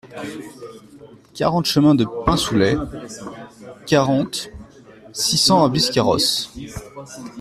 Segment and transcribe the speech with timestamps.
[1.35, 2.75] quarante chemin de Pinsoulet,
[3.85, 4.49] quarante,
[5.13, 6.49] six cents à Biscarrosse